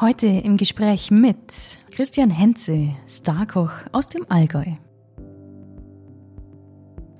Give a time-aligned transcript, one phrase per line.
[0.00, 1.36] Heute im Gespräch mit
[1.90, 4.64] Christian Henze, Starkoch aus dem Allgäu.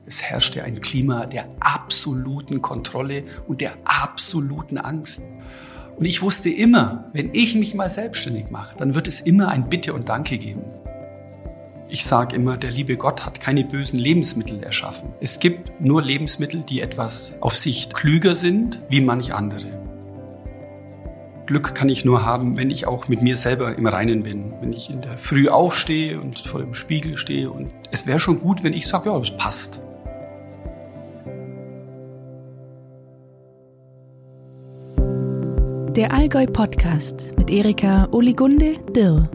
[0.06, 5.24] Es herrschte ein Klima der absoluten Kontrolle und der absoluten Angst.
[5.99, 9.69] Und ich wusste immer, wenn ich mich mal selbstständig mache, dann wird es immer ein
[9.69, 10.65] Bitte und Danke geben.
[11.90, 15.12] Ich sage immer, der liebe Gott hat keine bösen Lebensmittel erschaffen.
[15.21, 19.80] Es gibt nur Lebensmittel, die etwas auf Sicht klüger sind wie manch andere.
[21.51, 24.52] Glück kann ich nur haben, wenn ich auch mit mir selber im Reinen bin.
[24.60, 27.50] Wenn ich in der Früh aufstehe und vor dem Spiegel stehe.
[27.50, 29.80] Und es wäre schon gut, wenn ich sage, ja, das passt.
[35.96, 39.28] Der Allgäu Podcast mit Erika Oligunde Dirr.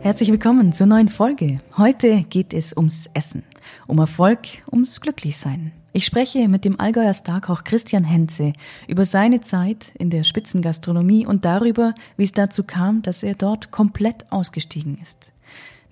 [0.00, 1.58] Herzlich willkommen zur neuen Folge.
[1.76, 3.44] Heute geht es ums Essen,
[3.86, 4.40] um Erfolg,
[4.72, 5.70] ums Glücklichsein.
[5.92, 8.52] Ich spreche mit dem Allgäuer Starkoch Christian Henze
[8.86, 13.72] über seine Zeit in der Spitzengastronomie und darüber, wie es dazu kam, dass er dort
[13.72, 15.32] komplett ausgestiegen ist.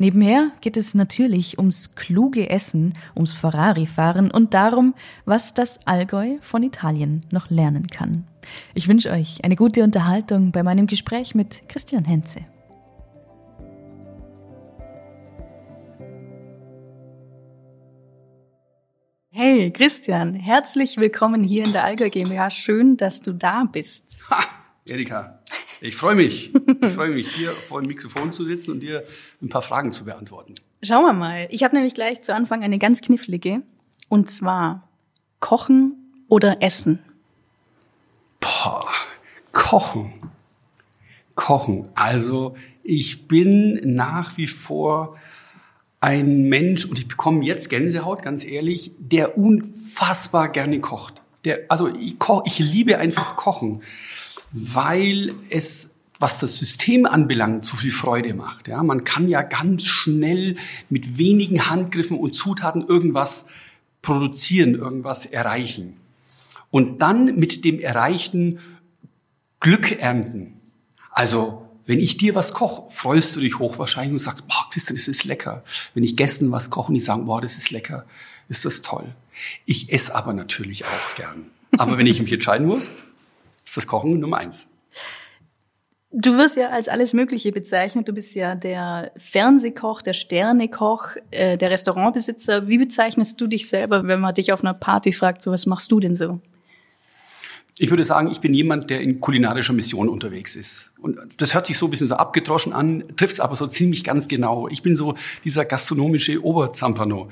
[0.01, 6.63] Nebenher geht es natürlich ums kluge Essen, ums Ferrari-Fahren und darum, was das Allgäu von
[6.63, 8.25] Italien noch lernen kann.
[8.75, 12.43] Ich wünsche euch eine gute Unterhaltung bei meinem Gespräch mit Christian Henze.
[19.41, 22.51] Hey Christian, herzlich willkommen hier in der Allgäu GmbH.
[22.51, 24.05] Schön, dass du da bist.
[24.29, 24.45] Ha,
[24.85, 25.39] Erika,
[25.81, 26.53] ich freue mich.
[26.83, 29.05] Ich freue mich, hier vor dem Mikrofon zu sitzen und dir
[29.41, 30.55] ein paar Fragen zu beantworten.
[30.83, 31.47] Schauen wir mal.
[31.53, 33.63] Ich habe nämlich gleich zu Anfang eine ganz knifflige.
[34.09, 34.89] Und zwar
[35.39, 35.95] Kochen
[36.27, 36.99] oder Essen?
[38.41, 38.89] Boah,
[39.53, 40.15] Kochen.
[41.37, 41.89] Kochen.
[41.95, 45.17] Also ich bin nach wie vor
[46.01, 51.21] ein Mensch, und ich bekomme jetzt Gänsehaut, ganz ehrlich, der unfassbar gerne kocht.
[51.45, 53.83] Der, also ich, koch, ich liebe einfach Kochen,
[54.53, 58.67] weil es was das System anbelangt, so viel Freude macht.
[58.69, 60.57] Ja, man kann ja ganz schnell
[60.91, 63.47] mit wenigen Handgriffen und Zutaten irgendwas
[64.03, 65.97] produzieren, irgendwas erreichen.
[66.71, 68.59] Und dann mit dem Erreichten
[69.61, 70.55] Glück ernten.
[71.11, 75.09] Also wenn ich dir was koche, freust du dich hochwahrscheinlich und sagst, boah, Christian, das
[75.09, 75.65] ist lecker.
[75.95, 78.05] Wenn ich Gästen was koche und die sagen, boah, das ist lecker,
[78.51, 79.07] ist das toll.
[79.65, 81.47] Ich esse aber natürlich auch gern.
[81.79, 82.93] Aber wenn ich mich entscheiden muss,
[83.65, 84.69] ist das Kochen Nummer eins.
[86.11, 88.07] Du wirst ja als alles Mögliche bezeichnet.
[88.07, 92.69] Du bist ja der Fernsehkoch, der Sternekoch, äh, der Restaurantbesitzer.
[92.69, 95.91] Wie bezeichnest du dich selber, wenn man dich auf einer Party fragt, so was machst
[95.91, 96.39] du denn so?
[97.81, 100.91] Ich würde sagen, ich bin jemand, der in kulinarischer Mission unterwegs ist.
[100.99, 104.03] Und das hört sich so ein bisschen so abgedroschen an, trifft es aber so ziemlich
[104.03, 104.69] ganz genau.
[104.69, 107.29] Ich bin so dieser gastronomische Oberzampano.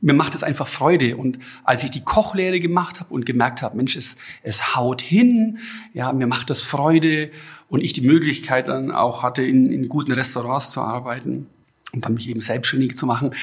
[0.00, 1.16] Mir macht es einfach Freude.
[1.16, 5.58] Und als ich die Kochlehre gemacht habe und gemerkt habe, Mensch, es, es haut hin,
[5.94, 7.32] ja, mir macht das Freude
[7.68, 11.46] und ich die Möglichkeit dann auch hatte, in, in guten Restaurants zu arbeiten
[11.92, 13.34] und dann mich eben selbstständig zu machen.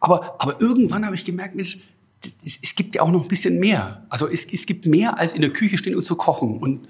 [0.00, 1.78] Aber, aber irgendwann habe ich gemerkt, Mensch,
[2.44, 4.04] es, es gibt ja auch noch ein bisschen mehr.
[4.08, 6.58] Also es, es gibt mehr als in der Küche stehen und zu kochen.
[6.58, 6.86] Und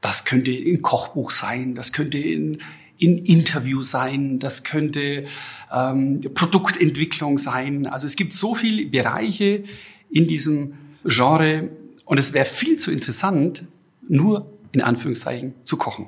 [0.00, 2.58] das könnte ein Kochbuch sein, das könnte in,
[2.98, 5.24] in Interview sein, das könnte
[5.72, 7.86] ähm, Produktentwicklung sein.
[7.86, 9.64] Also es gibt so viele Bereiche
[10.10, 10.74] in diesem
[11.04, 11.70] Genre
[12.04, 13.64] und es wäre viel zu interessant,
[14.08, 16.06] nur in Anführungszeichen zu kochen.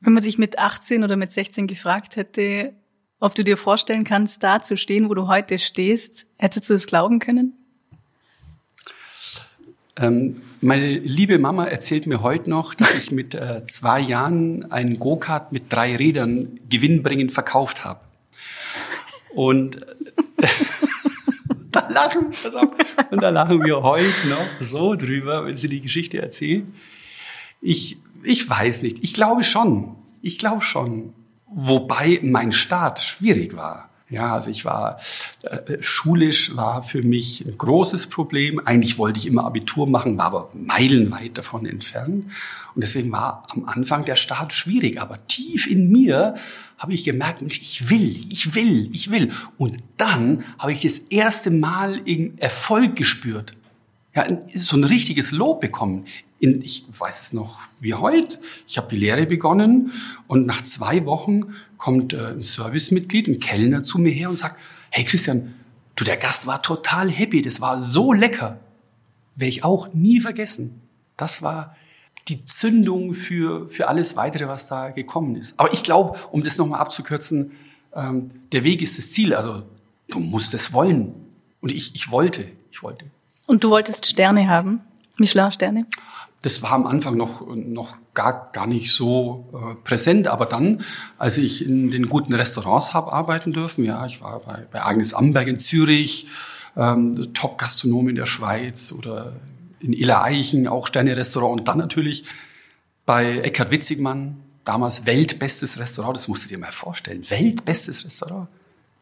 [0.00, 2.72] Wenn man dich mit 18 oder mit 16 gefragt hätte,
[3.20, 6.26] ob du dir vorstellen kannst, da zu stehen, wo du heute stehst.
[6.38, 7.52] Hättest du das glauben können?
[9.96, 14.98] Ähm, meine liebe Mama erzählt mir heute noch, dass ich mit äh, zwei Jahren einen
[14.98, 18.00] Go-Kart mit drei Rädern gewinnbringend verkauft habe.
[19.34, 19.80] Und
[21.70, 22.70] da lachen, pass auf,
[23.10, 26.64] und da lachen wir heute noch so drüber, wenn sie die Geschichte erzählt.
[27.60, 28.98] Ich, ich weiß nicht.
[29.02, 29.96] Ich glaube schon.
[30.22, 31.12] Ich glaube schon.
[31.52, 33.90] Wobei mein Start schwierig war.
[34.10, 34.98] Ja, also ich war
[35.42, 38.60] äh, schulisch war für mich ein großes Problem.
[38.64, 42.26] Eigentlich wollte ich immer Abitur machen, war aber meilenweit davon entfernt.
[42.74, 45.00] Und deswegen war am Anfang der Start schwierig.
[45.00, 46.34] Aber tief in mir
[46.76, 49.32] habe ich gemerkt, ich will, ich will, ich will.
[49.58, 52.02] Und dann habe ich das erste Mal
[52.38, 53.54] Erfolg gespürt.
[54.14, 56.06] Ja, so ein richtiges Lob bekommen
[56.40, 59.92] in, ich weiß es noch wie heute, ich habe die Lehre begonnen
[60.26, 64.56] und nach zwei Wochen kommt äh, ein Servicemitglied, ein Kellner zu mir her und sagt,
[64.90, 65.54] hey Christian,
[65.96, 68.60] du, der Gast war total happy, das war so lecker.
[69.36, 70.80] Werde ich auch nie vergessen.
[71.16, 71.76] Das war
[72.28, 75.58] die Zündung für, für alles weitere, was da gekommen ist.
[75.58, 77.52] Aber ich glaube, um das nochmal abzukürzen,
[77.94, 79.34] ähm, der Weg ist das Ziel.
[79.34, 79.62] Also
[80.08, 81.14] du musst es wollen.
[81.60, 83.06] Und ich, ich wollte, ich wollte.
[83.46, 84.80] Und du wolltest Sterne haben?
[85.18, 85.86] Michelin-Sterne?
[86.42, 90.26] Das war am Anfang noch, noch gar, gar nicht so äh, präsent.
[90.28, 90.82] Aber dann,
[91.18, 95.12] als ich in den guten Restaurants habe arbeiten dürfen, ja, ich war bei, bei Agnes
[95.12, 96.28] Amberg in Zürich,
[96.76, 99.34] ähm, Top-Gastronom in der Schweiz oder
[99.80, 102.24] in Illa Eichen, auch Sterne-Restaurant und dann natürlich
[103.06, 108.48] bei Eckhard Witzigmann, damals weltbestes Restaurant, das musst du dir mal vorstellen, weltbestes Restaurant.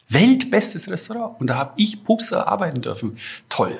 [0.08, 1.40] Weltbestes Restaurant.
[1.40, 3.19] Und da habe ich Pupser arbeiten dürfen.
[3.49, 3.79] Toll.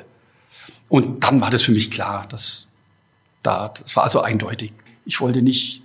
[0.89, 2.68] Und dann war das für mich klar, dass
[3.43, 4.73] da, das war also eindeutig.
[5.05, 5.83] Ich wollte nicht,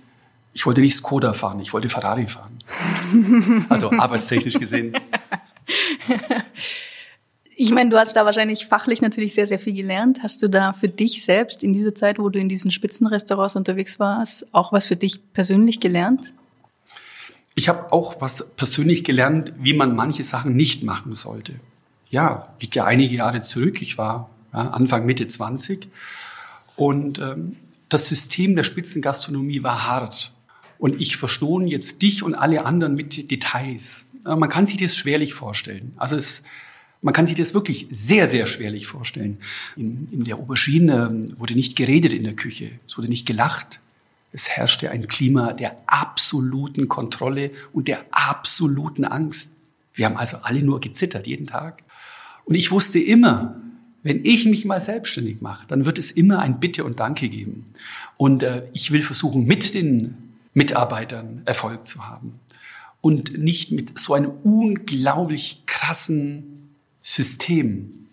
[0.52, 2.58] ich wollte nicht Skoda fahren, ich wollte Ferrari fahren.
[3.68, 4.94] also arbeitstechnisch gesehen.
[7.56, 10.20] Ich meine, du hast da wahrscheinlich fachlich natürlich sehr, sehr viel gelernt.
[10.22, 14.00] Hast du da für dich selbst in dieser Zeit, wo du in diesen Spitzenrestaurants unterwegs
[14.00, 16.34] warst, auch was für dich persönlich gelernt?
[17.54, 21.54] Ich habe auch was persönlich gelernt, wie man manche Sachen nicht machen sollte.
[22.10, 23.80] Ja, liegt ja einige Jahre zurück.
[23.80, 25.88] Ich war ja, Anfang, Mitte 20
[26.76, 27.50] und ähm,
[27.88, 30.32] das System der Spitzengastronomie war hart.
[30.78, 34.04] Und ich verstohlen jetzt dich und alle anderen mit Details.
[34.24, 35.92] Man kann sich das schwerlich vorstellen.
[35.96, 36.42] Also es
[37.04, 39.36] man kann sich das wirklich sehr, sehr schwerlich vorstellen.
[39.76, 43.78] In, in der Aubergine ähm, wurde nicht geredet in der Küche, es wurde nicht gelacht.
[44.32, 49.54] Es herrschte ein Klima der absoluten Kontrolle und der absoluten Angst.
[49.92, 51.82] Wir haben also alle nur gezittert jeden Tag.
[52.46, 53.60] Und ich wusste immer,
[54.04, 57.72] wenn ich mich mal selbstständig mache, dann wird es immer ein Bitte und Danke geben.
[58.18, 60.14] Und äh, ich will versuchen, mit den
[60.52, 62.38] Mitarbeitern Erfolg zu haben.
[63.00, 66.70] Und nicht mit so einem unglaublich krassen
[67.02, 68.06] System.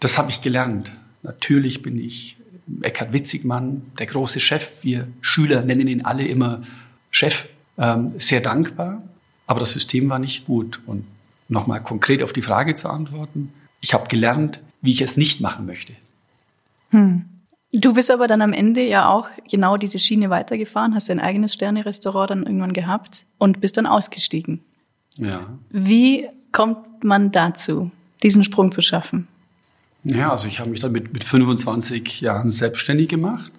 [0.00, 0.92] Das habe ich gelernt.
[1.22, 2.36] Natürlich bin ich
[2.80, 4.82] Eckhard Witzigmann, der große Chef.
[4.84, 6.62] Wir Schüler nennen ihn alle immer
[7.10, 7.46] Chef.
[7.78, 9.02] Ähm, sehr dankbar.
[9.48, 10.80] Aber das System war nicht gut.
[10.86, 11.04] Und
[11.48, 13.52] nochmal konkret auf die Frage zu antworten.
[13.80, 15.94] Ich habe gelernt, wie ich es nicht machen möchte.
[16.90, 17.24] Hm.
[17.72, 21.54] Du bist aber dann am Ende ja auch genau diese Schiene weitergefahren, hast dein eigenes
[21.54, 24.60] Sterne-Restaurant dann irgendwann gehabt und bist dann ausgestiegen.
[25.16, 25.46] Ja.
[25.70, 27.90] Wie kommt man dazu?
[28.22, 29.28] diesen Sprung zu schaffen?
[30.04, 33.52] Ja, also ich habe mich dann mit, mit 25 Jahren selbstständig gemacht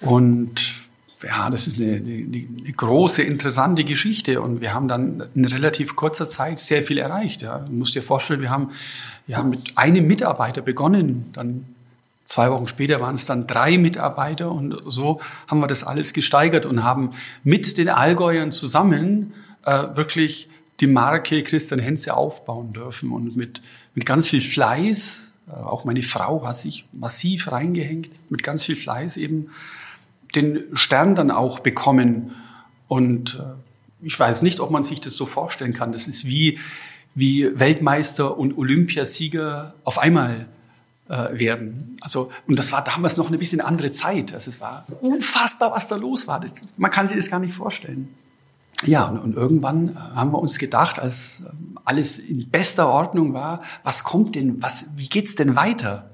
[0.00, 0.74] und
[1.22, 5.96] ja, das ist eine, eine, eine, große, interessante Geschichte und wir haben dann in relativ
[5.96, 7.42] kurzer Zeit sehr viel erreicht.
[7.42, 7.58] Ja.
[7.58, 8.70] Du musst dir vorstellen, wir haben,
[9.26, 11.64] wir haben mit einem Mitarbeiter begonnen, dann
[12.24, 16.66] zwei Wochen später waren es dann drei Mitarbeiter und so haben wir das alles gesteigert
[16.66, 17.12] und haben
[17.42, 19.32] mit den Allgäuern zusammen
[19.64, 20.48] äh, wirklich
[20.80, 23.60] die Marke Christian Henze aufbauen dürfen und mit,
[23.94, 28.76] mit ganz viel Fleiß, äh, auch meine Frau hat sich massiv reingehängt, mit ganz viel
[28.76, 29.48] Fleiß eben
[30.34, 32.32] den Stern dann auch bekommen.
[32.86, 35.92] Und äh, ich weiß nicht, ob man sich das so vorstellen kann.
[35.92, 36.58] Das ist wie,
[37.14, 40.46] wie Weltmeister und Olympiasieger auf einmal
[41.08, 41.96] äh, werden.
[42.00, 44.34] Also, und das war damals noch eine bisschen andere Zeit.
[44.34, 46.40] Also es war unfassbar, was da los war.
[46.40, 48.14] Das, man kann sich das gar nicht vorstellen.
[48.84, 53.34] Ja, und, und, irgendwann äh, haben wir uns gedacht, als ähm, alles in bester Ordnung
[53.34, 56.10] war, was kommt denn, was, wie geht's denn weiter?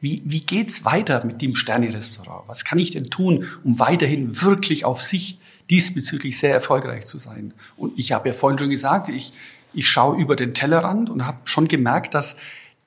[0.00, 2.48] Wie, wie geht's weiter mit dem Sterne-Restaurant?
[2.48, 5.40] Was kann ich denn tun, um weiterhin wirklich auf Sicht
[5.70, 7.52] diesbezüglich sehr erfolgreich zu sein?
[7.76, 9.32] Und ich habe ja vorhin schon gesagt, ich,
[9.74, 12.36] ich schaue über den Tellerrand und habe schon gemerkt, dass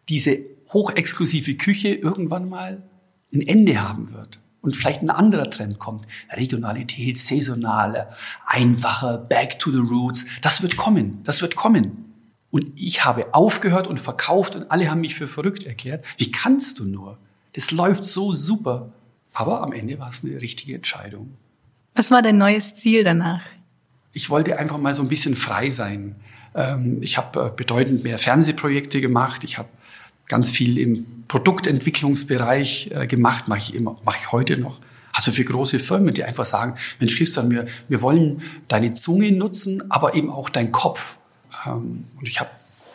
[0.08, 0.40] diese
[0.72, 2.82] hochexklusive Küche irgendwann mal
[3.34, 6.06] ein Ende haben wird und vielleicht ein anderer Trend kommt.
[6.32, 8.08] Regionalität, saisonale,
[8.46, 10.26] einfacher, back to the roots.
[10.42, 11.22] Das wird kommen.
[11.24, 12.11] Das wird kommen.
[12.52, 16.06] Und ich habe aufgehört und verkauft und alle haben mich für verrückt erklärt.
[16.18, 17.18] Wie kannst du nur?
[17.54, 18.92] Das läuft so super.
[19.34, 21.38] Aber am Ende war es eine richtige Entscheidung.
[21.96, 23.42] Was war dein neues Ziel danach?
[24.14, 26.16] Ich wollte einfach mal so ein bisschen frei sein.
[26.54, 29.46] Ähm, ich habe äh, bedeutend mehr Fernsehprojekte gemacht.
[29.46, 29.70] Ich habe
[30.28, 34.80] ganz viel im Produktentwicklungsbereich äh, gemacht, mache ich immer, mache ich heute noch.
[35.14, 39.92] Also für große Firmen, die einfach sagen, Mensch Christian, wir, wir wollen deine Zunge nutzen,
[39.92, 41.18] aber eben auch dein Kopf.
[41.66, 42.50] Ähm, und ich habe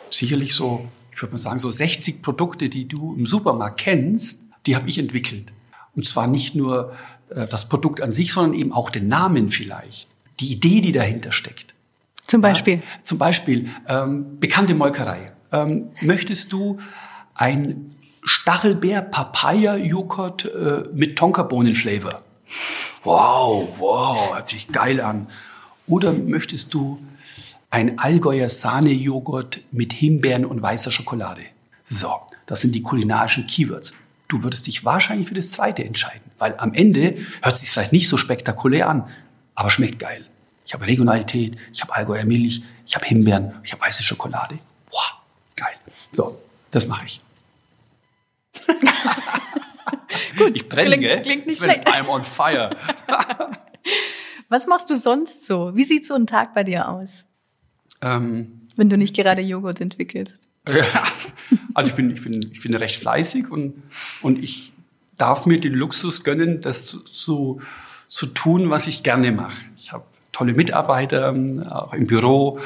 [0.09, 4.75] sicherlich so, ich würde mal sagen, so 60 Produkte, die du im Supermarkt kennst, die
[4.75, 5.51] habe ich entwickelt.
[5.95, 6.93] Und zwar nicht nur
[7.29, 10.09] äh, das Produkt an sich, sondern eben auch den Namen vielleicht,
[10.39, 11.73] die Idee, die dahinter steckt.
[12.25, 12.75] Zum Beispiel?
[12.75, 15.31] Ja, zum Beispiel ähm, bekannte Molkerei.
[15.51, 16.77] Ähm, möchtest du
[17.33, 17.87] ein
[18.23, 22.21] Stachelbeer-Papaya-Joghurt äh, mit Tonkabohnen-Flavor.
[23.03, 25.27] Wow, wow, hört sich geil an.
[25.87, 26.99] Oder möchtest du
[27.69, 31.41] ein Allgäuer Sahne-Joghurt mit Himbeeren und weißer Schokolade?
[31.89, 32.13] So,
[32.45, 33.93] das sind die kulinarischen Keywords.
[34.27, 37.93] Du würdest dich wahrscheinlich für das zweite entscheiden, weil am Ende hört es sich vielleicht
[37.93, 39.07] nicht so spektakulär an,
[39.55, 40.25] aber schmeckt geil.
[40.65, 44.59] Ich habe Regionalität, ich habe Allgäuer Milch, ich habe Himbeeren, ich habe weiße Schokolade.
[44.91, 45.13] Wow,
[45.55, 45.75] geil.
[46.11, 47.21] So, das mache ich.
[50.37, 51.21] Gut, ich brenne, klingt, gell?
[51.21, 51.87] klingt nicht ich bin, schlecht.
[51.87, 52.75] I'm on fire.
[54.49, 55.75] Was machst du sonst so?
[55.75, 57.25] Wie sieht so ein Tag bei dir aus,
[58.01, 60.47] ähm, wenn du nicht gerade Joghurt entwickelst?
[61.73, 63.75] Also ich bin, ich bin, ich bin recht fleißig und,
[64.21, 64.71] und ich
[65.17, 67.61] darf mir den Luxus gönnen, das zu, zu,
[68.07, 69.57] zu tun, was ich gerne mache.
[69.77, 71.35] Ich habe tolle Mitarbeiter,
[71.69, 72.59] auch im Büro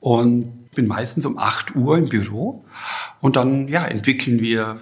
[0.00, 2.64] und bin meistens um 8 Uhr im Büro
[3.20, 4.80] und dann ja, entwickeln wir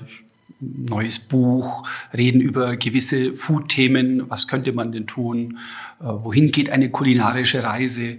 [0.61, 5.59] ein neues Buch, reden über gewisse Food-Themen, was könnte man denn tun,
[6.01, 8.19] äh, wohin geht eine kulinarische Reise.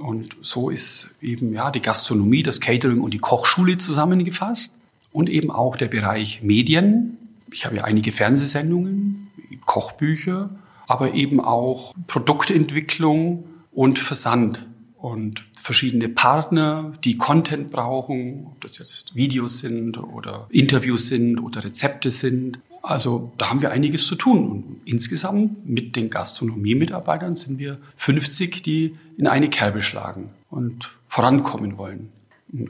[0.00, 4.76] Und so ist eben ja die Gastronomie, das Catering und die Kochschule zusammengefasst
[5.12, 7.18] und eben auch der Bereich Medien.
[7.52, 9.28] Ich habe ja einige Fernsehsendungen,
[9.66, 10.50] Kochbücher,
[10.86, 14.66] aber eben auch Produktentwicklung und Versand
[14.96, 21.62] und verschiedene Partner, die Content brauchen, ob das jetzt Videos sind oder Interviews sind oder
[21.62, 22.58] Rezepte sind.
[22.82, 24.50] Also da haben wir einiges zu tun.
[24.50, 31.76] Und insgesamt mit den Gastronomiemitarbeitern sind wir 50, die in eine Kerbe schlagen und vorankommen
[31.76, 32.08] wollen.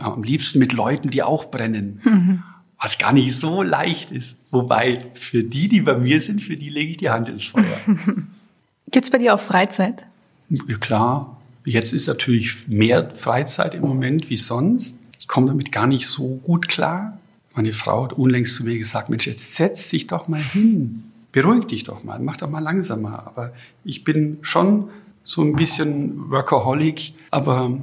[0.00, 2.00] Am liebsten mit Leuten, die auch brennen.
[2.05, 2.43] Mhm.
[2.79, 4.40] Was gar nicht so leicht ist.
[4.50, 7.79] Wobei für die, die bei mir sind, für die lege ich die Hand ins Feuer.
[8.90, 10.02] Gibt's bei dir auch Freizeit?
[10.49, 11.40] Ja, klar.
[11.64, 14.97] Jetzt ist natürlich mehr Freizeit im Moment wie sonst.
[15.19, 17.20] Ich komme damit gar nicht so gut klar.
[17.54, 21.04] Meine Frau hat unlängst zu mir gesagt, Mensch, jetzt setz dich doch mal hin.
[21.33, 23.26] Beruhig dich doch mal, mach doch mal langsamer.
[23.26, 23.52] Aber
[23.85, 24.88] ich bin schon
[25.25, 27.78] so ein bisschen Workaholic, aber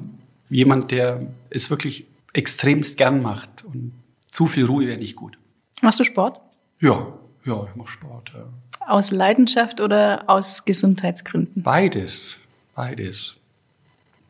[0.50, 3.64] jemand, der es wirklich extremst gern macht.
[3.66, 3.94] Und
[4.30, 5.38] zu viel Ruhe wäre nicht gut.
[5.82, 6.40] Machst du Sport?
[6.80, 7.08] Ja,
[7.46, 8.32] ja, ich mache Sport.
[8.36, 8.46] Ja.
[8.88, 11.64] Aus Leidenschaft oder aus Gesundheitsgründen?
[11.64, 12.38] Beides,
[12.76, 13.38] beides.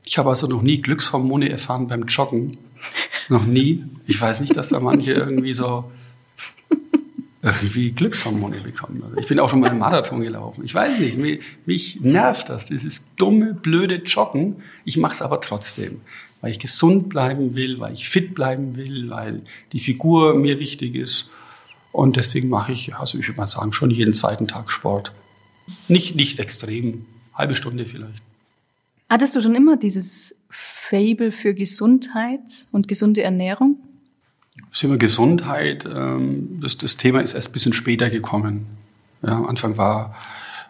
[0.05, 2.55] Ich habe also noch nie Glückshormone erfahren beim Joggen.
[3.29, 3.83] Noch nie.
[4.05, 5.91] Ich weiß nicht, dass da manche irgendwie so
[7.41, 9.03] irgendwie Glückshormone bekommen.
[9.03, 10.63] Also ich bin auch schon mal einen Marathon gelaufen.
[10.65, 14.57] Ich weiß nicht, mich, mich nervt das, dieses dumme, blöde Joggen.
[14.85, 16.01] Ich mache es aber trotzdem,
[16.41, 19.41] weil ich gesund bleiben will, weil ich fit bleiben will, weil
[19.71, 21.29] die Figur mir wichtig ist.
[21.91, 25.13] Und deswegen mache ich, also ich würde mal sagen, schon jeden zweiten Tag Sport.
[25.87, 28.21] Nicht, nicht extrem, halbe Stunde vielleicht.
[29.09, 30.35] Hattest du schon immer dieses
[30.89, 33.77] Fable für Gesundheit und gesunde Ernährung?
[34.69, 38.65] Das Thema Gesundheit, ähm, das, das Thema ist erst ein bisschen später gekommen.
[39.21, 40.15] Ja, am Anfang war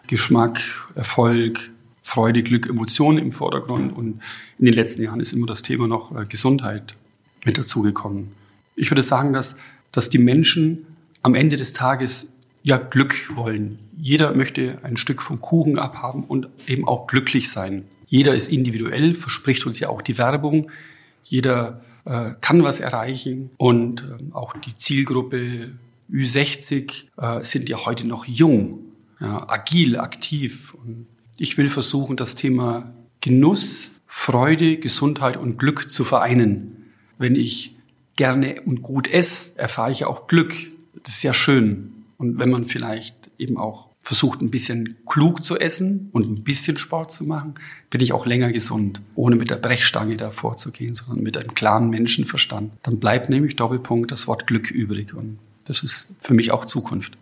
[0.08, 0.60] Geschmack,
[0.96, 1.70] Erfolg,
[2.02, 4.20] Freude, Glück, Emotionen im Vordergrund und
[4.58, 6.96] in den letzten Jahren ist immer das Thema noch äh, Gesundheit
[7.44, 8.32] mit dazugekommen.
[8.74, 9.56] Ich würde sagen, dass,
[9.92, 10.86] dass die Menschen
[11.22, 12.32] am Ende des Tages
[12.64, 13.78] ja Glück wollen.
[13.96, 17.84] Jeder möchte ein Stück vom Kuchen abhaben und eben auch glücklich sein.
[18.08, 20.70] Jeder ist individuell, verspricht uns ja auch die Werbung.
[21.22, 25.70] Jeder äh, kann was erreichen und äh, auch die Zielgruppe
[26.10, 28.80] Ü60 äh, sind ja heute noch jung,
[29.20, 30.74] ja, agil, aktiv.
[30.74, 36.86] Und ich will versuchen, das Thema Genuss, Freude, Gesundheit und Glück zu vereinen.
[37.18, 37.76] Wenn ich
[38.16, 40.54] gerne und gut esse, erfahre ich auch Glück.
[41.02, 41.92] Das ist ja schön.
[42.16, 46.78] Und wenn man vielleicht eben auch versucht, ein bisschen klug zu essen und ein bisschen
[46.78, 47.56] Sport zu machen,
[47.90, 51.54] bin ich auch länger gesund, ohne mit der Brechstange davor zu gehen, sondern mit einem
[51.54, 52.72] klaren Menschenverstand.
[52.82, 57.18] Dann bleibt nämlich Doppelpunkt das Wort Glück übrig und das ist für mich auch Zukunft.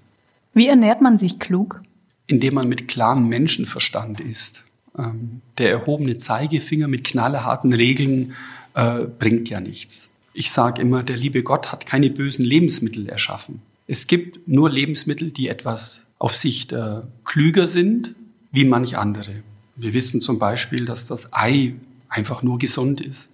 [0.54, 1.82] Wie ernährt man sich klug?
[2.28, 4.62] Indem man mit klarem Menschenverstand ist.
[4.96, 8.34] Ähm, der erhobene Zeigefinger mit knallharten Regeln
[8.74, 10.10] äh, bringt ja nichts.
[10.34, 13.60] Ich sage immer, der liebe Gott hat keine bösen Lebensmittel erschaffen.
[13.88, 18.14] Es gibt nur Lebensmittel, die etwas auf Sicht äh, klüger sind
[18.52, 19.42] wie manch andere.
[19.76, 21.74] Wir wissen zum Beispiel, dass das Ei
[22.08, 23.30] einfach nur gesund ist,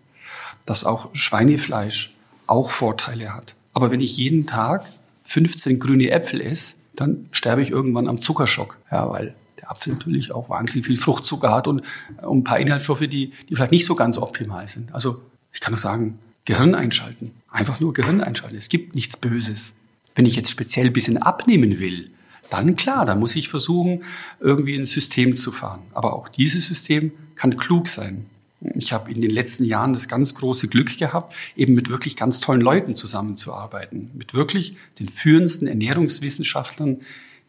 [0.66, 2.14] dass auch Schweinefleisch
[2.46, 3.54] auch Vorteile hat.
[3.72, 4.84] Aber wenn ich jeden Tag
[5.24, 8.76] 15 grüne Äpfel esse, dann sterbe ich irgendwann am Zuckerschock.
[8.90, 11.82] Ja, weil der Apfel natürlich auch wahnsinnig viel Fruchtzucker hat und,
[12.20, 14.92] und ein paar Inhaltsstoffe, die, die vielleicht nicht so ganz optimal sind.
[14.92, 15.22] Also
[15.52, 17.30] ich kann nur sagen, Gehirn einschalten.
[17.50, 18.56] Einfach nur Gehirn einschalten.
[18.56, 19.74] Es gibt nichts Böses.
[20.14, 22.10] Wenn ich jetzt speziell ein bisschen abnehmen will,
[22.52, 24.02] dann klar, dann muss ich versuchen,
[24.40, 25.80] irgendwie ein System zu fahren.
[25.92, 28.26] Aber auch dieses System kann klug sein.
[28.74, 32.40] Ich habe in den letzten Jahren das ganz große Glück gehabt, eben mit wirklich ganz
[32.40, 34.10] tollen Leuten zusammenzuarbeiten.
[34.14, 37.00] Mit wirklich den führendsten Ernährungswissenschaftlern,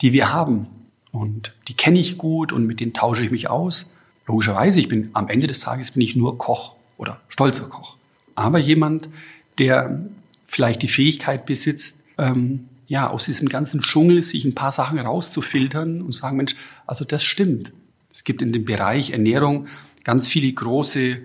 [0.01, 0.67] die wir haben.
[1.11, 3.93] Und die kenne ich gut und mit denen tausche ich mich aus.
[4.25, 7.97] Logischerweise, ich bin am Ende des Tages bin ich nur Koch oder stolzer Koch.
[8.35, 9.09] Aber jemand,
[9.59, 9.99] der
[10.45, 16.03] vielleicht die Fähigkeit besitzt, ähm, ja, aus diesem ganzen Dschungel sich ein paar Sachen rauszufiltern
[16.03, 17.71] und sagen, Mensch, also das stimmt.
[18.11, 19.65] Es gibt in dem Bereich Ernährung
[20.03, 21.17] ganz viele große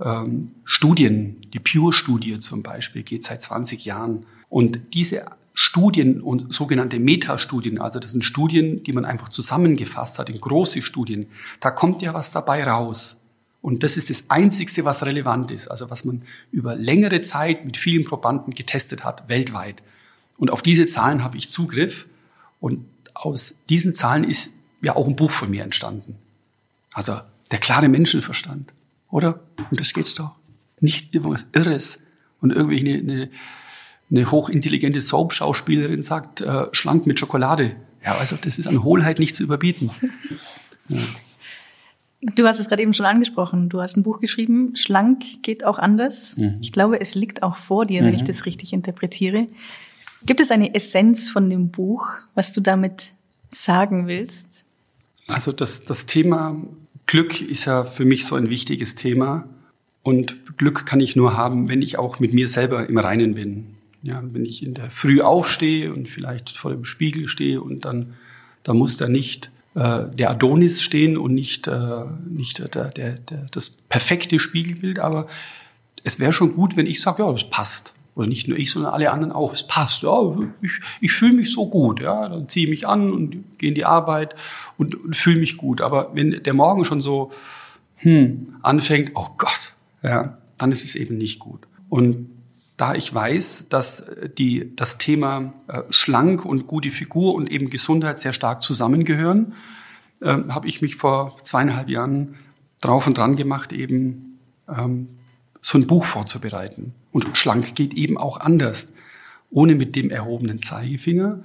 [0.00, 1.40] ähm, Studien.
[1.52, 4.26] Die Pure-Studie zum Beispiel geht seit 20 Jahren.
[4.48, 10.30] Und diese Studien und sogenannte Metastudien, also das sind Studien, die man einfach zusammengefasst hat
[10.30, 11.26] in große Studien,
[11.58, 13.20] da kommt ja was dabei raus.
[13.60, 16.22] Und das ist das Einzigste, was relevant ist, also was man
[16.52, 19.82] über längere Zeit mit vielen Probanden getestet hat, weltweit.
[20.38, 22.06] Und auf diese Zahlen habe ich Zugriff.
[22.60, 26.16] Und aus diesen Zahlen ist ja auch ein Buch von mir entstanden.
[26.92, 28.72] Also der klare Menschenverstand,
[29.10, 29.40] oder?
[29.70, 30.32] Und das geht's doch.
[30.80, 32.00] Nicht irgendwas Irres
[32.40, 33.30] und irgendwie eine, eine,
[34.10, 37.74] eine hochintelligente Soap-Schauspielerin sagt, äh, schlank mit Schokolade.
[38.04, 39.90] Ja, also das ist an Hohlheit nicht zu überbieten.
[40.90, 41.02] Ja.
[42.20, 43.68] Du hast es gerade eben schon angesprochen.
[43.68, 46.34] Du hast ein Buch geschrieben, Schlank geht auch anders.
[46.38, 46.56] Mhm.
[46.62, 48.16] Ich glaube, es liegt auch vor dir, wenn mhm.
[48.16, 49.46] ich das richtig interpretiere.
[50.24, 53.12] Gibt es eine Essenz von dem Buch, was du damit
[53.50, 54.64] sagen willst?
[55.26, 56.60] Also das, das Thema
[57.06, 59.48] Glück ist ja für mich so ein wichtiges Thema.
[60.02, 63.76] Und Glück kann ich nur haben, wenn ich auch mit mir selber im Reinen bin.
[64.02, 68.14] Ja, wenn ich in der Früh aufstehe und vielleicht vor dem Spiegel stehe und dann,
[68.62, 73.46] da muss da nicht äh, der Adonis stehen und nicht, äh, nicht der, der, der,
[73.50, 75.26] das perfekte Spiegelbild, aber
[76.04, 77.92] es wäre schon gut, wenn ich sage, ja, das passt.
[78.18, 79.52] Oder nicht nur ich, sondern alle anderen auch.
[79.52, 83.12] Es passt, ja, ich, ich fühle mich so gut, ja, dann ziehe ich mich an
[83.12, 84.34] und gehe in die Arbeit
[84.76, 85.80] und, und fühle mich gut.
[85.80, 87.30] Aber wenn der Morgen schon so
[87.98, 89.72] hm, anfängt, oh Gott,
[90.02, 91.60] ja, dann ist es eben nicht gut.
[91.88, 92.28] Und
[92.76, 98.18] da ich weiß, dass die, das Thema äh, schlank und gute Figur und eben Gesundheit
[98.18, 99.52] sehr stark zusammengehören,
[100.20, 102.34] äh, habe ich mich vor zweieinhalb Jahren
[102.80, 105.08] drauf und dran gemacht, eben ähm,
[105.60, 106.94] so ein Buch vorzubereiten.
[107.12, 108.92] Und schlank geht eben auch anders,
[109.50, 111.44] ohne mit dem erhobenen Zeigefinger,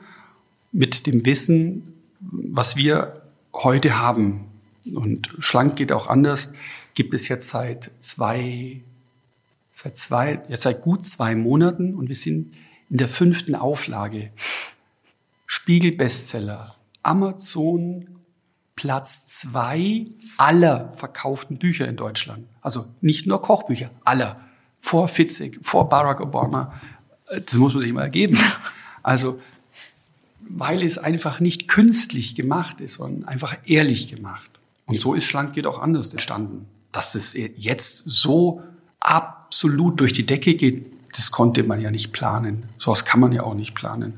[0.72, 3.22] mit dem Wissen, was wir
[3.53, 4.46] heute haben.
[4.93, 6.53] Und schlank geht auch anders,
[6.96, 8.82] gibt es jetzt seit zwei
[9.74, 12.53] seit zwei, ja, seit gut zwei Monaten und wir sind
[12.89, 14.32] in der fünften Auflage.
[15.48, 18.08] Spiegel Bestseller, Amazon
[18.75, 20.05] Platz zwei
[20.38, 22.45] aller verkauften Bücher in Deutschland.
[22.62, 24.39] Also nicht nur Kochbücher, aller.
[24.79, 26.73] Vor Fitzig, vor Barack Obama.
[27.29, 28.38] Das muss man sich mal ergeben.
[29.05, 29.41] Also,
[30.39, 34.49] weil es einfach nicht künstlich gemacht ist, sondern einfach ehrlich gemacht.
[34.86, 36.67] Und so ist Schlank geht auch anders entstanden.
[36.93, 38.63] Dass es jetzt so
[39.01, 42.63] absolut durch die Decke geht, das konnte man ja nicht planen.
[42.77, 44.17] So was kann man ja auch nicht planen.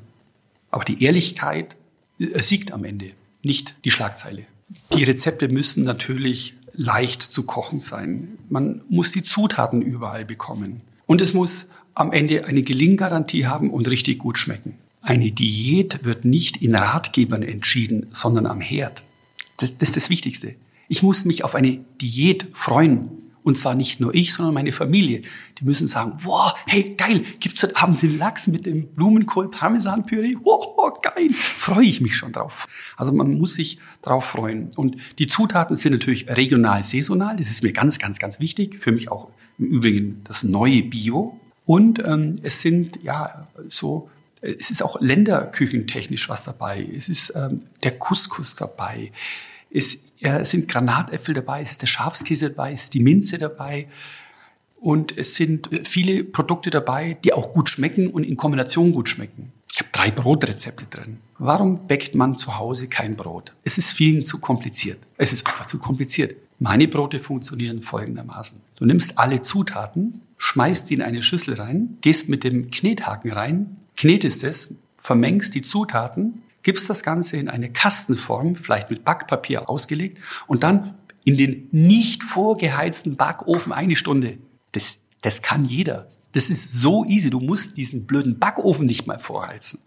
[0.72, 1.76] Aber die Ehrlichkeit
[2.20, 3.12] äh, siegt am Ende,
[3.46, 4.46] nicht die Schlagzeile.
[4.94, 8.38] Die Rezepte müssen natürlich leicht zu kochen sein.
[8.50, 10.82] Man muss die Zutaten überall bekommen.
[11.06, 14.76] Und es muss am Ende eine Gelinggarantie haben und richtig gut schmecken.
[15.02, 19.04] Eine Diät wird nicht in Ratgebern entschieden, sondern am Herd.
[19.58, 20.56] Das, das ist das Wichtigste.
[20.88, 23.10] Ich muss mich auf eine Diät freuen.
[23.46, 25.22] Und zwar nicht nur ich, sondern meine Familie.
[25.60, 30.38] Die müssen sagen, wow, hey, geil, gibt's heute Abend den Lachs mit dem Blumenkohl-Parmesan-Püree?
[30.42, 32.68] Wow, geil, freue ich mich schon drauf.
[32.98, 34.72] Also man muss sich drauf freuen.
[34.76, 37.38] Und die Zutaten sind natürlich regional, saisonal.
[37.38, 38.80] Das ist mir ganz, ganz, ganz wichtig.
[38.80, 39.30] Für mich auch
[39.60, 41.40] im Übrigen das neue Bio.
[41.68, 44.10] Und ähm, es sind ja so
[44.42, 46.88] es ist auch länderküchentechnisch was dabei.
[46.96, 49.12] Es ist ähm, der Couscous dabei.
[49.76, 50.06] Es
[50.44, 53.88] sind Granatäpfel dabei, es ist der Schafskäse dabei, ist die Minze dabei.
[54.80, 59.10] Und es sind äh, viele Produkte dabei, die auch gut schmecken und in Kombination gut
[59.10, 59.52] schmecken.
[59.72, 61.18] Ich habe drei Brotrezepte drin.
[61.38, 63.54] Warum bäckt man zu Hause kein Brot?
[63.64, 65.00] Es ist vielen zu kompliziert.
[65.18, 66.36] Es ist einfach zu kompliziert.
[66.60, 68.62] Meine Brote funktionieren folgendermaßen.
[68.78, 73.76] Du nimmst alle Zutaten, schmeißt die in eine Schüssel rein, gehst mit dem Knethaken rein,
[73.98, 80.18] knetest es, vermengst die Zutaten, gibst das Ganze in eine Kastenform, vielleicht mit Backpapier ausgelegt
[80.48, 84.40] und dann in den nicht vorgeheizten Backofen eine Stunde.
[84.72, 86.10] Das, das kann jeder.
[86.32, 87.30] Das ist so easy.
[87.30, 89.80] Du musst diesen blöden Backofen nicht mal vorheizen.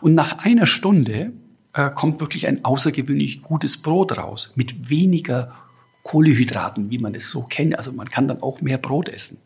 [0.00, 1.32] Und nach einer Stunde
[1.74, 5.54] äh, kommt wirklich ein außergewöhnlich gutes Brot raus mit weniger
[6.02, 7.78] Kohlehydraten, wie man es so kennt.
[7.78, 9.38] Also man kann dann auch mehr Brot essen.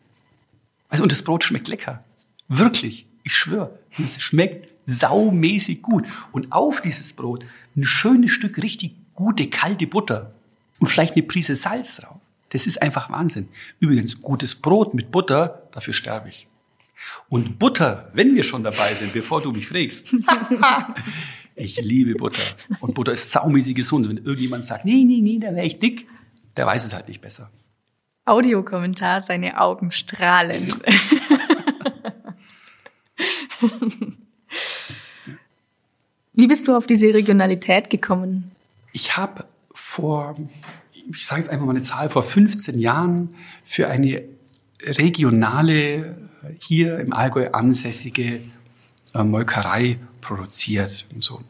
[0.89, 2.03] Also und das Brot schmeckt lecker.
[2.47, 3.05] Wirklich.
[3.25, 6.05] Ich schwöre, es schmeckt saumäßig gut.
[6.31, 7.43] Und auf dieses Brot
[7.75, 10.33] ein schönes Stück richtig gute kalte Butter
[10.79, 12.17] und vielleicht eine Prise Salz drauf.
[12.49, 13.49] Das ist einfach Wahnsinn.
[13.79, 16.47] Übrigens, gutes Brot mit Butter, dafür sterbe ich.
[17.27, 20.13] Und Butter, wenn wir schon dabei sind, bevor du mich fragst.
[21.55, 22.43] ich liebe Butter.
[22.79, 24.07] Und Butter ist saumäßig gesund.
[24.07, 26.07] Wenn irgendjemand sagt, nee, nee, nee, da wäre ich dick,
[26.55, 27.49] der weiß es halt nicht besser.
[28.25, 30.73] Audiokommentar, seine Augen strahlen.
[36.33, 38.51] Wie bist du auf diese Regionalität gekommen?
[38.91, 40.35] Ich habe vor,
[40.93, 44.23] ich sage jetzt einfach mal eine Zahl, vor 15 Jahren für eine
[44.81, 46.17] regionale,
[46.59, 48.41] hier im Allgäu ansässige
[49.13, 51.41] äh, Molkerei produziert und so.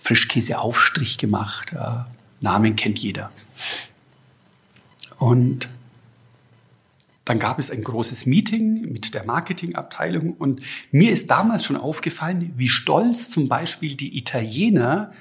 [0.00, 1.72] Frischkäseaufstrich gemacht.
[1.72, 2.04] Äh,
[2.40, 3.30] Namen kennt jeder.
[5.18, 5.68] Und
[7.24, 12.52] dann gab es ein großes Meeting mit der Marketingabteilung und mir ist damals schon aufgefallen,
[12.56, 15.12] wie stolz zum Beispiel die Italiener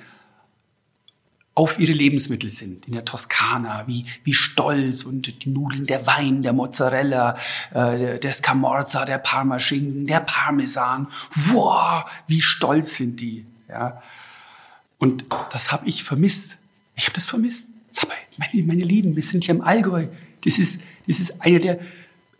[1.59, 2.87] auf ihre Lebensmittel sind.
[2.87, 7.35] In der Toskana, wie, wie stolz und die Nudeln, der Wein, der Mozzarella,
[7.73, 11.09] äh, der Scamorza, der Parmaschinken, der Parmesan.
[11.35, 13.45] Wow, wie stolz sind die.
[13.67, 14.01] Ja.
[14.99, 16.57] Und das habe ich vermisst.
[16.95, 17.67] Ich habe das vermisst.
[17.91, 20.07] Sag mal, meine, meine Lieben, wir sind hier im Allgäu.
[20.45, 21.79] Das ist, das ist einer der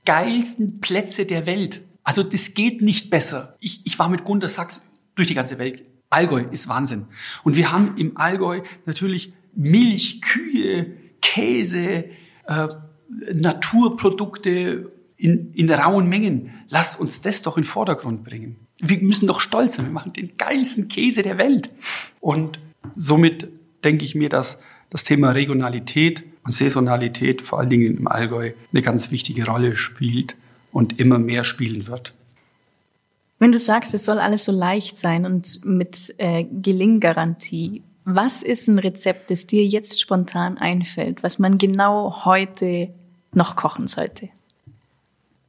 [0.06, 1.82] geilsten Plätze der Welt.
[2.04, 3.56] Also das geht nicht besser.
[3.60, 4.82] Ich, ich war mit Gunter Sachs
[5.16, 7.06] durch die ganze Welt Allgäu ist Wahnsinn.
[7.44, 12.06] Und wir haben im Allgäu natürlich Milch, Kühe, Käse,
[12.48, 12.68] äh,
[13.34, 16.52] Naturprodukte in, in rauen Mengen.
[16.70, 18.56] Lasst uns das doch in den Vordergrund bringen.
[18.80, 19.86] Wir müssen doch stolz sein.
[19.86, 21.70] Wir machen den geilsten Käse der Welt.
[22.22, 22.60] Und
[22.96, 23.50] somit
[23.84, 28.82] denke ich mir, dass das Thema Regionalität und Saisonalität vor allen Dingen im Allgäu eine
[28.82, 30.36] ganz wichtige Rolle spielt
[30.72, 32.14] und immer mehr spielen wird.
[33.40, 38.68] Wenn du sagst, es soll alles so leicht sein und mit äh, Gelinggarantie, was ist
[38.68, 42.90] ein Rezept, das dir jetzt spontan einfällt, was man genau heute
[43.34, 44.30] noch kochen sollte?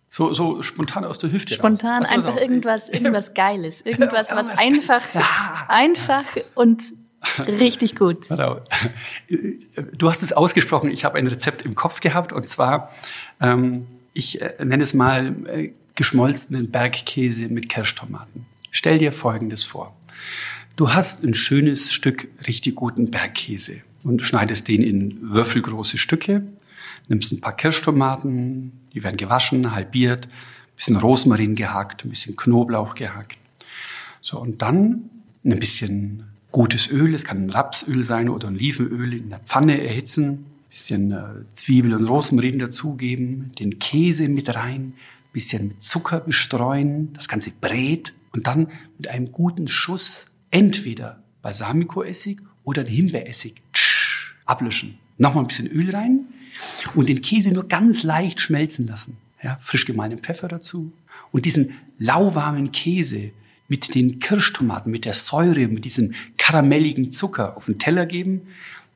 [0.08, 1.54] So, so spontan aus der Hüfte.
[1.54, 5.06] Spontan einfach irgendwas, irgendwas Geiles, irgendwas, was einfach,
[5.68, 6.24] einfach
[6.54, 6.82] und
[7.46, 8.26] richtig gut.
[9.96, 10.90] Du hast es ausgesprochen.
[10.90, 12.90] Ich habe ein Rezept im Kopf gehabt und zwar,
[13.40, 18.46] ähm, ich äh, nenne es mal äh, geschmolzenen Bergkäse mit Kirschtomaten.
[18.70, 19.94] Stell dir Folgendes vor.
[20.76, 26.42] Du hast ein schönes Stück richtig guten Bergkäse und schneidest den in würfelgroße Stücke,
[27.08, 32.94] nimmst ein paar Kirschtomaten, die werden gewaschen, halbiert, ein bisschen Rosmarin gehackt, ein bisschen Knoblauch
[32.94, 33.36] gehackt.
[34.22, 35.10] So, und dann
[35.44, 39.80] ein bisschen gutes Öl, es kann ein Rapsöl sein oder ein Olivenöl in der Pfanne
[39.82, 44.94] erhitzen, ein bisschen äh, Zwiebel und Rosmarin dazugeben, den Käse mit rein,
[45.32, 52.38] bisschen mit Zucker bestreuen, das Ganze brät und dann mit einem guten Schuss entweder Balsamicoessig
[52.64, 54.98] oder Himbeeressig tsch, ablöschen.
[55.18, 56.26] Nochmal ein bisschen Öl rein
[56.94, 59.16] und den Käse nur ganz leicht schmelzen lassen.
[59.42, 60.92] Ja, frisch gemahlenen Pfeffer dazu
[61.32, 63.30] und diesen lauwarmen Käse
[63.68, 66.14] mit den Kirschtomaten, mit der Säure, mit diesem
[66.50, 68.48] karamelligen Zucker auf den Teller geben,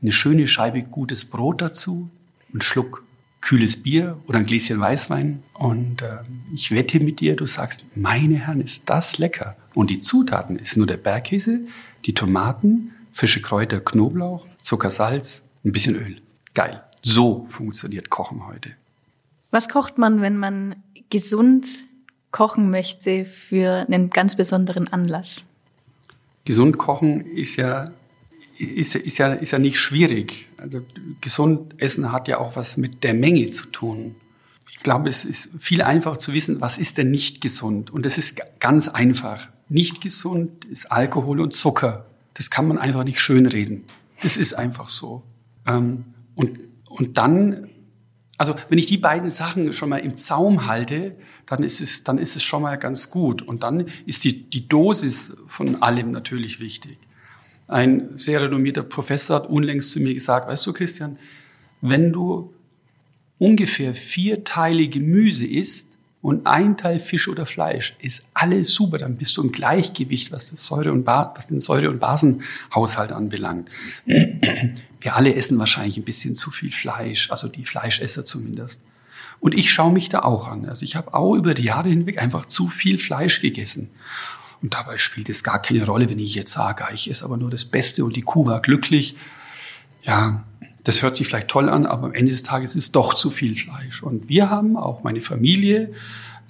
[0.03, 2.11] eine schöne Scheibe gutes Brot dazu
[2.53, 3.05] und Schluck
[3.41, 5.43] kühles Bier oder ein Gläschen Weißwein.
[5.53, 6.17] Und äh,
[6.53, 9.55] ich wette mit dir, du sagst, meine Herren, ist das lecker.
[9.73, 11.61] Und die Zutaten ist nur der Bergkäse,
[12.07, 16.17] die Tomaten, frische Kräuter, Knoblauch, Zucker, Salz, ein bisschen Öl.
[16.55, 16.83] Geil.
[17.03, 18.71] So funktioniert Kochen heute.
[19.53, 20.75] Was kocht man, wenn man
[21.09, 21.67] gesund
[22.33, 25.45] kochen möchte für einen ganz besonderen Anlass?
[26.45, 27.87] Gesund kochen ist ja
[28.59, 30.49] ist, ist, ja, ist ja nicht schwierig.
[30.57, 30.83] Also
[31.21, 34.15] gesund essen hat ja auch was mit der Menge zu tun.
[34.71, 37.91] Ich glaube, es ist viel einfacher zu wissen, was ist denn nicht gesund.
[37.91, 39.49] Und das ist ganz einfach.
[39.69, 42.07] Nicht gesund ist Alkohol und Zucker.
[42.35, 43.85] Das kann man einfach nicht schönreden.
[44.23, 45.23] Das ist einfach so.
[45.67, 46.05] Ähm,
[46.35, 47.71] und, und dann,
[48.37, 51.17] also wenn ich die beiden Sachen schon mal im Zaum halte,
[51.47, 53.43] dann ist es, dann ist es schon mal ganz gut.
[53.43, 56.99] Und dann ist die, die Dosis von allem natürlich wichtig.
[57.69, 61.19] Ein sehr renommierter Professor hat unlängst zu mir gesagt, weißt du, Christian,
[61.81, 62.53] wenn du
[63.39, 65.94] ungefähr vier Teile Gemüse isst
[66.25, 70.51] und ein Teil Fisch oder Fleisch, ist alles super, dann bist du im Gleichgewicht, was,
[70.51, 73.69] das Säure und was den Säure- und Basenhaushalt anbelangt.
[74.07, 78.87] Wir alle essen wahrscheinlich ein bisschen zu viel Fleisch, also die Fleischesser zumindest.
[79.39, 80.65] Und ich schaue mich da auch an.
[80.65, 83.91] Also ich habe auch über die Jahre hinweg einfach zu viel Fleisch gegessen.
[84.63, 87.51] Und dabei spielt es gar keine Rolle, wenn ich jetzt sage, ich esse aber nur
[87.51, 89.15] das Beste und die Kuh war glücklich.
[90.05, 90.43] Ja,
[90.85, 93.57] das hört sich vielleicht toll an, aber am Ende des Tages ist doch zu viel
[93.57, 94.03] Fleisch.
[94.03, 95.93] Und wir haben, auch meine Familie,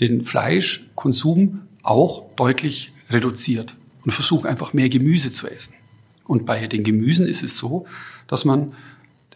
[0.00, 5.74] den Fleischkonsum auch deutlich reduziert und versuchen einfach mehr Gemüse zu essen.
[6.24, 7.86] Und bei den Gemüsen ist es so,
[8.26, 8.72] dass man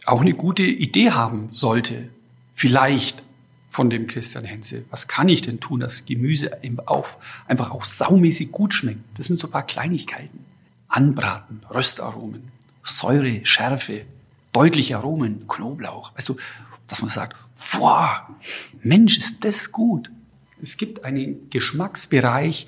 [0.05, 2.09] auch eine gute Idee haben sollte.
[2.53, 3.23] Vielleicht
[3.69, 4.83] von dem Christian Henze.
[4.89, 6.57] Was kann ich denn tun, dass Gemüse
[6.87, 8.99] auf, einfach auch saumäßig gut schmeckt?
[9.17, 10.39] Das sind so ein paar Kleinigkeiten.
[10.87, 12.51] Anbraten, Röstaromen,
[12.83, 14.05] Säure, Schärfe,
[14.51, 16.15] deutliche Aromen, Knoblauch.
[16.15, 16.35] Weißt du,
[16.87, 17.35] dass man sagt,
[17.71, 18.27] boah,
[18.81, 20.11] Mensch, ist das gut.
[20.61, 22.67] Es gibt einen Geschmacksbereich,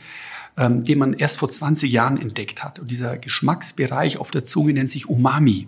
[0.57, 2.79] ähm, den man erst vor 20 Jahren entdeckt hat.
[2.79, 5.67] Und dieser Geschmacksbereich auf der Zunge nennt sich Umami.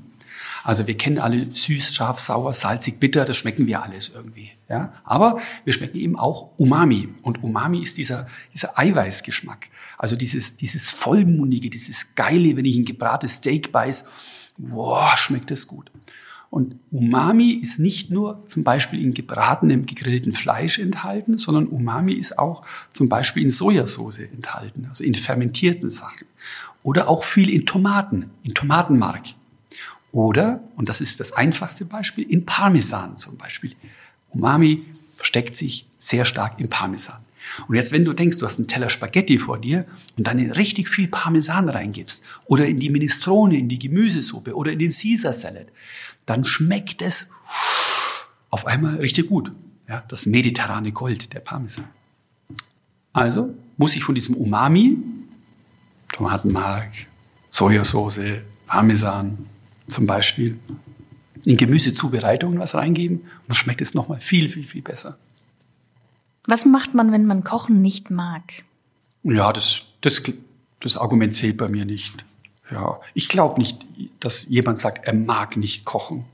[0.63, 4.52] Also wir kennen alle süß, scharf, sauer, salzig, bitter, das schmecken wir alles irgendwie.
[4.69, 4.93] Ja?
[5.04, 7.10] Aber wir schmecken eben auch Umami.
[7.21, 9.67] Und Umami ist dieser, dieser Eiweißgeschmack.
[9.97, 14.10] Also dieses, dieses vollmundige, dieses geile, wenn ich ein gebratenes Steak beiß,
[14.57, 15.91] wow, schmeckt das gut.
[16.49, 22.37] Und Umami ist nicht nur zum Beispiel in gebratenem, gegrillten Fleisch enthalten, sondern Umami ist
[22.37, 26.27] auch zum Beispiel in Sojasauce enthalten, also in fermentierten Sachen.
[26.83, 29.29] Oder auch viel in Tomaten, in Tomatenmark.
[30.11, 33.75] Oder, und das ist das einfachste Beispiel, in Parmesan zum Beispiel.
[34.29, 34.85] Umami
[35.17, 37.17] versteckt sich sehr stark im Parmesan.
[37.67, 39.86] Und jetzt, wenn du denkst, du hast einen Teller Spaghetti vor dir
[40.17, 44.79] und dann richtig viel Parmesan reingibst oder in die Minestrone, in die Gemüsesuppe oder in
[44.79, 45.67] den Caesar Salad,
[46.25, 47.29] dann schmeckt es
[48.49, 49.51] auf einmal richtig gut.
[49.88, 51.86] Ja, das mediterrane Gold, der Parmesan.
[53.12, 54.97] Also muss ich von diesem Umami,
[56.12, 56.89] Tomatenmark,
[57.49, 59.38] Sojasauce, Parmesan
[59.88, 60.58] zum Beispiel,
[61.45, 65.17] in Gemüsezubereitungen was reingeben und dann schmeckt es nochmal viel, viel, viel besser.
[66.45, 68.43] Was macht man, wenn man Kochen nicht mag?
[69.23, 70.21] Ja, das, das,
[70.79, 72.25] das Argument zählt bei mir nicht.
[72.71, 73.86] Ja, ich glaube nicht,
[74.19, 76.25] dass jemand sagt, er mag nicht kochen.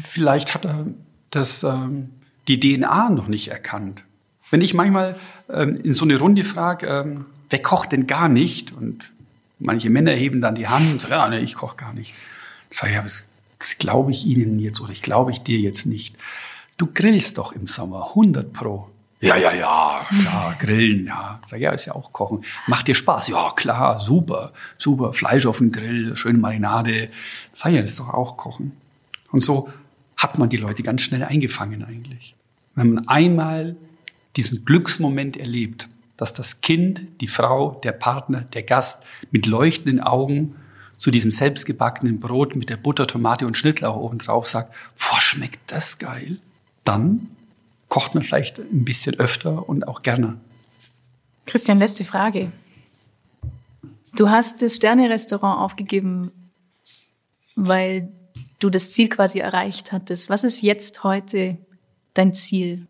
[0.00, 0.86] Vielleicht hat er
[1.30, 2.10] das, ähm,
[2.48, 4.04] die DNA noch nicht erkannt.
[4.50, 5.16] Wenn ich manchmal
[5.48, 8.72] ähm, in so eine Runde frage, ähm, wer kocht denn gar nicht?
[8.72, 9.10] Und
[9.58, 12.14] manche Männer heben dann die Hand und sagen, ja, nee, ich koche gar nicht.
[12.70, 16.16] Ich, ja, das, das glaube ich Ihnen jetzt oder ich glaube ich dir jetzt nicht.
[16.76, 18.90] Du grillst doch im Sommer 100 pro.
[19.20, 21.40] Ja, ja, ja, klar, grillen, ja.
[21.46, 22.44] Sag ja, ist ja auch kochen.
[22.66, 23.28] Macht dir Spaß?
[23.28, 25.12] Ja, klar, super, super.
[25.12, 27.08] Fleisch auf dem Grill, schöne Marinade.
[27.52, 28.72] Sag ja, das ist doch auch kochen.
[29.32, 29.70] Und so
[30.16, 32.34] hat man die Leute ganz schnell eingefangen eigentlich.
[32.74, 33.76] Wenn man einmal
[34.36, 40.56] diesen Glücksmoment erlebt, dass das Kind, die Frau, der Partner, der Gast mit leuchtenden Augen
[40.96, 45.98] zu diesem selbstgebackenen Brot mit der Butter, Tomate und Schnittlauch obendrauf sagt, boah, schmeckt das
[45.98, 46.38] geil,
[46.84, 47.28] dann
[47.88, 50.38] kocht man vielleicht ein bisschen öfter und auch gerne.
[51.46, 52.50] Christian, letzte Frage.
[54.16, 56.32] Du hast das Sterne-Restaurant aufgegeben,
[57.54, 58.08] weil
[58.58, 60.30] du das Ziel quasi erreicht hattest.
[60.30, 61.58] Was ist jetzt heute
[62.14, 62.86] dein Ziel?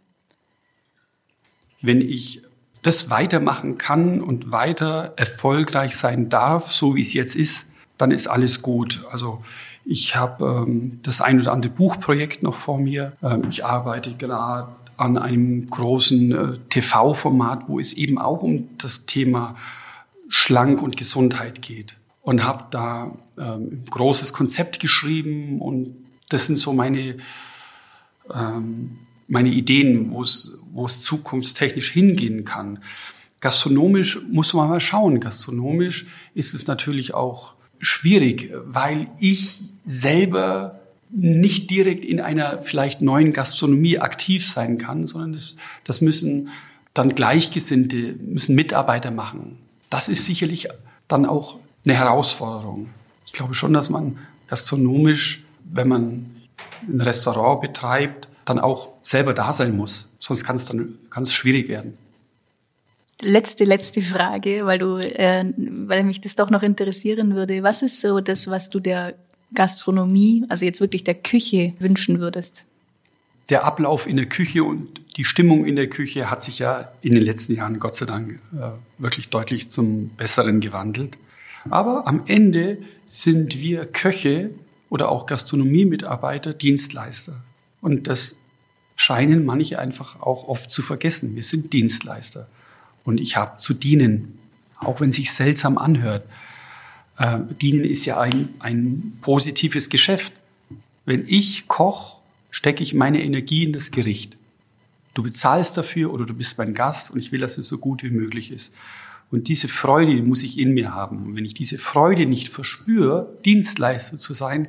[1.83, 2.43] Wenn ich
[2.83, 7.67] das weitermachen kann und weiter erfolgreich sein darf, so wie es jetzt ist,
[7.99, 9.05] dann ist alles gut.
[9.11, 9.43] Also
[9.85, 13.13] ich habe ähm, das ein oder andere Buchprojekt noch vor mir.
[13.23, 19.07] Ähm, ich arbeite gerade an einem großen äh, TV-Format, wo es eben auch um das
[19.07, 19.57] Thema
[20.29, 21.97] Schlank und Gesundheit geht.
[22.23, 25.95] Und habe da ähm, ein großes Konzept geschrieben und
[26.29, 27.19] das sind so meine,
[28.35, 32.81] ähm, meine Ideen, wo es, wo es zukunftstechnisch hingehen kann.
[33.41, 35.21] Gastronomisch muss man mal schauen.
[35.21, 43.33] Gastronomisch ist es natürlich auch schwierig, weil ich selber nicht direkt in einer vielleicht neuen
[43.33, 46.49] Gastronomie aktiv sein kann, sondern das, das müssen
[46.95, 49.59] dann Gleichgesinnte, müssen Mitarbeiter machen.
[49.91, 50.69] Das ist sicherlich
[51.09, 52.89] dann auch eine Herausforderung.
[53.27, 56.27] Ich glaube schon, dass man gastronomisch, wenn man
[56.89, 60.15] ein Restaurant betreibt, dann auch selber da sein muss.
[60.19, 61.99] Sonst kann es dann ganz schwierig werden.
[63.23, 67.63] Letzte, letzte Frage, weil du, äh, weil mich das doch noch interessieren würde.
[67.63, 69.15] Was ist so das, was du der
[69.55, 72.67] Gastronomie, also jetzt wirklich der Küche wünschen würdest?
[73.49, 77.15] Der Ablauf in der Küche und die Stimmung in der Küche hat sich ja in
[77.15, 81.17] den letzten Jahren Gott sei Dank äh, wirklich deutlich zum Besseren gewandelt.
[81.71, 82.79] Aber am Ende
[83.09, 84.51] sind wir Köche
[84.89, 87.43] oder auch Gastronomiemitarbeiter Dienstleister.
[87.81, 88.37] Und das
[88.97, 91.37] scheinen manche einfach auch oft zu vergessen.
[91.37, 92.49] Wir sind Dienstleister.
[93.05, 94.39] Und ich habe zu dienen,
[94.79, 96.25] auch wenn es sich seltsam anhört.
[97.19, 100.33] Äh, dienen ist ja ein, ein positives Geschäft.
[101.05, 102.19] Wenn ich koche,
[102.51, 104.37] stecke ich meine Energie in das Gericht.
[105.15, 108.03] Du bezahlst dafür oder du bist mein Gast und ich will, dass es so gut
[108.03, 108.73] wie möglich ist.
[109.31, 111.25] Und diese Freude die muss ich in mir haben.
[111.25, 114.69] Und wenn ich diese Freude nicht verspüre, Dienstleister zu sein,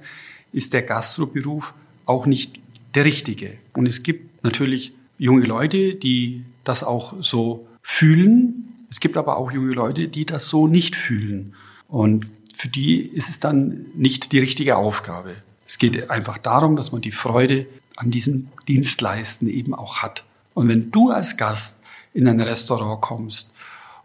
[0.54, 1.74] ist der Gastroberuf
[2.06, 2.60] auch nicht
[2.96, 3.58] der richtige.
[3.74, 8.70] Und es gibt natürlich junge Leute, die das auch so fühlen.
[8.90, 11.54] Es gibt aber auch junge Leute, die das so nicht fühlen.
[11.88, 15.36] Und für die ist es dann nicht die richtige Aufgabe.
[15.66, 20.24] Es geht einfach darum, dass man die Freude an diesem Dienstleisten eben auch hat.
[20.54, 21.82] Und wenn du als Gast
[22.14, 23.54] in ein Restaurant kommst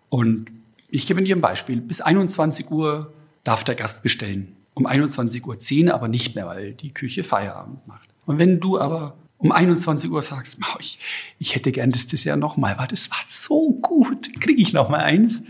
[0.08, 0.50] und
[0.90, 3.12] ich gebe dir ein Beispiel, bis 21 Uhr
[3.44, 4.56] darf der Gast bestellen.
[4.74, 8.08] Um 21.10 Uhr aber nicht mehr, weil die Küche Feierabend macht.
[8.26, 10.98] Und wenn du aber um 21 Uhr sagst, ich,
[11.38, 15.42] ich hätte gern das Dessert nochmal, weil das war so gut, kriege ich nochmal eins.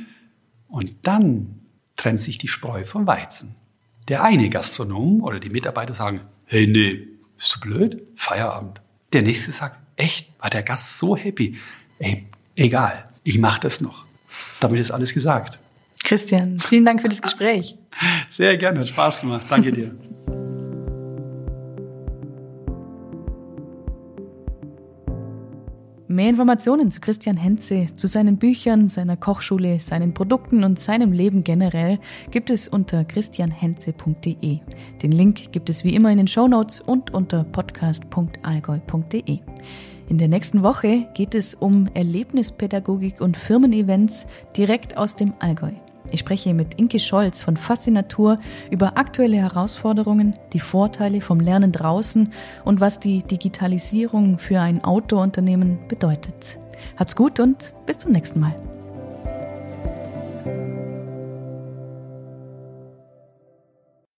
[0.68, 1.61] Und dann
[2.02, 3.54] trennt sich die Spreu vom Weizen.
[4.08, 8.02] Der eine Gastronom oder die Mitarbeiter sagen, hey, nee, bist du blöd?
[8.16, 8.80] Feierabend.
[9.12, 11.56] Der nächste sagt, echt, war der Gast so happy?
[12.00, 14.04] Ey, egal, ich mach das noch.
[14.58, 15.60] Damit ist alles gesagt.
[16.02, 17.76] Christian, vielen Dank für das Gespräch.
[18.30, 19.46] Sehr gerne, hat Spaß gemacht.
[19.48, 19.94] Danke dir.
[26.22, 31.42] Mehr Informationen zu Christian Henze, zu seinen Büchern, seiner Kochschule, seinen Produkten und seinem Leben
[31.42, 31.98] generell
[32.30, 34.60] gibt es unter christianhenze.de.
[35.02, 39.40] Den Link gibt es wie immer in den Shownotes und unter podcast.allgäu.de.
[40.08, 45.72] In der nächsten Woche geht es um Erlebnispädagogik und Firmen-Events direkt aus dem Allgäu.
[46.10, 48.38] Ich spreche mit Inke Scholz von Faszinatur
[48.70, 52.32] über aktuelle Herausforderungen, die Vorteile vom Lernen draußen
[52.64, 56.58] und was die Digitalisierung für ein Outdoor-Unternehmen bedeutet.
[56.96, 58.54] Habt's gut und bis zum nächsten Mal.